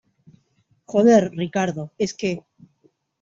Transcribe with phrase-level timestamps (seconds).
[0.87, 2.43] joder, Ricardo, es que...